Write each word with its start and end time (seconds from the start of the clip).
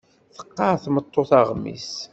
Teqqar 0.35 0.75
tmeṭṭut 0.83 1.31
aɣmis. 1.39 1.91